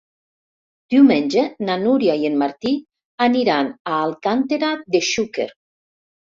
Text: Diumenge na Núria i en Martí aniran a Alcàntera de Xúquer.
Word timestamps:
Diumenge 0.93 1.43
na 1.67 1.75
Núria 1.83 2.15
i 2.23 2.25
en 2.31 2.41
Martí 2.45 2.73
aniran 3.29 3.71
a 3.95 4.01
Alcàntera 4.09 4.73
de 4.99 5.07
Xúquer. 5.15 5.51